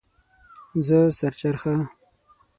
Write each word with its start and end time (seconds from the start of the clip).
زه 0.85 0.97
سر 1.19 1.31
چرخه 1.39 1.75